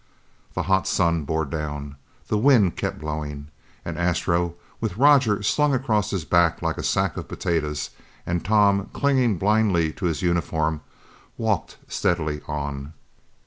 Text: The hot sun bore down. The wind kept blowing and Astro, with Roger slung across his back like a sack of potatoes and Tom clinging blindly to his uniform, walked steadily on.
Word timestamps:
The 0.55 0.63
hot 0.63 0.87
sun 0.87 1.25
bore 1.25 1.45
down. 1.45 1.95
The 2.27 2.37
wind 2.39 2.75
kept 2.75 2.97
blowing 2.97 3.49
and 3.85 3.99
Astro, 3.99 4.55
with 4.79 4.97
Roger 4.97 5.43
slung 5.43 5.75
across 5.75 6.09
his 6.09 6.25
back 6.25 6.59
like 6.63 6.79
a 6.79 6.83
sack 6.83 7.17
of 7.17 7.27
potatoes 7.27 7.91
and 8.25 8.43
Tom 8.43 8.89
clinging 8.93 9.37
blindly 9.37 9.93
to 9.93 10.05
his 10.07 10.23
uniform, 10.23 10.81
walked 11.37 11.77
steadily 11.87 12.41
on. 12.47 12.93